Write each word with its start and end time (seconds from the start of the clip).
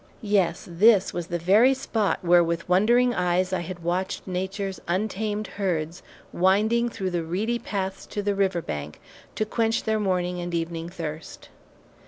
Yes, 0.23 0.67
this 0.67 1.13
was 1.13 1.27
the 1.27 1.37
very 1.37 1.75
spot 1.75 2.25
where 2.25 2.43
with 2.43 2.67
wondering 2.67 3.13
eyes 3.13 3.53
I 3.53 3.59
had 3.59 3.83
watched 3.83 4.25
nature's 4.25 4.81
untamed 4.87 5.45
herds 5.45 6.01
winding 6.33 6.89
through 6.89 7.11
the 7.11 7.21
reedy 7.23 7.59
paths 7.59 8.07
to 8.07 8.23
the 8.23 8.33
river 8.33 8.63
bank, 8.63 8.99
to 9.35 9.45
quench 9.45 9.83
their 9.83 9.99
morning 9.99 10.41
and 10.41 10.55
evening 10.55 10.89
thirst. 10.89 11.49